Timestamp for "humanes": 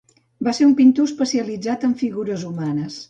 2.53-2.99